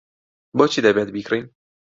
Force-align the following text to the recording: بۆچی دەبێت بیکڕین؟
بۆچی 0.57 0.83
دەبێت 0.85 1.09
بیکڕین؟ 1.15 1.45